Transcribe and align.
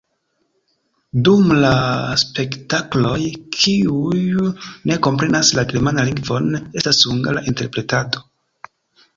Dum 1.27 1.51
la 1.65 1.73
spektakloj 2.21 3.19
kiuj 3.57 4.47
ne 4.93 4.97
komprenas 5.09 5.53
la 5.59 5.67
germanan 5.75 6.11
lingvon, 6.11 6.51
estas 6.83 7.05
hungara 7.13 7.47
interpretado. 7.53 8.27